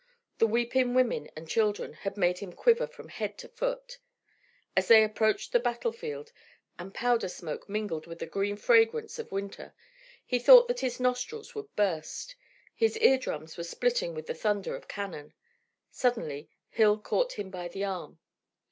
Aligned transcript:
The 0.39 0.47
weeping 0.47 0.95
women 0.95 1.29
and 1.35 1.47
children 1.47 1.93
had 1.93 2.17
made 2.17 2.39
him 2.39 2.53
quiver 2.53 2.87
from 2.87 3.09
head 3.09 3.37
to 3.37 3.47
foot. 3.47 3.99
As 4.75 4.87
they 4.87 5.03
approached 5.03 5.51
the 5.51 5.59
battlefield, 5.59 6.31
and 6.79 6.91
powder 6.91 7.29
smoke 7.29 7.69
mingled 7.69 8.07
with 8.07 8.17
the 8.17 8.25
green 8.25 8.57
fragrance 8.57 9.19
of 9.19 9.31
winter, 9.31 9.75
he 10.25 10.39
thought 10.39 10.67
that 10.69 10.79
his 10.79 10.99
nostrils 10.99 11.53
would 11.53 11.75
burst. 11.75 12.35
His 12.73 12.97
ear 12.97 13.19
drums 13.19 13.57
were 13.57 13.63
splitting 13.63 14.15
with 14.15 14.25
the 14.25 14.33
thunder 14.33 14.75
of 14.75 14.87
cannon. 14.87 15.35
Suddenly 15.91 16.49
Hill 16.71 16.97
caught 16.97 17.33
him 17.33 17.51
by 17.51 17.67
the 17.67 17.83
arm. 17.83 18.17